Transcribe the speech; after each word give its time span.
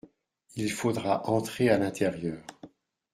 Il 0.55 0.71
faudra 0.71 1.29
entrer 1.29 1.69
à 1.69 1.77
l’intérieur. 1.77 2.41